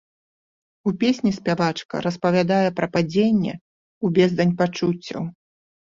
[0.91, 5.23] У песні спявачка распавядае пра падзенне ў бездань пачуццяў.